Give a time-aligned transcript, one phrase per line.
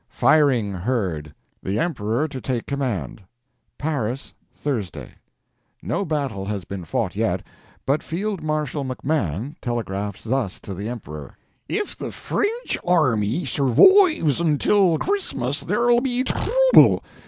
[0.09, 1.31] FIRING HEARD!
[1.61, 3.21] THE EMPEROR TO TAKE COMMAND.
[3.77, 5.11] PARIS, Thursday.
[5.83, 7.43] No battle has been fought yet.
[7.85, 11.37] But Field Marshal McMahon telegraphs thus to the Emperor:
[11.69, 17.03] "If the Frinch army survoives until Christmas there'll be throuble.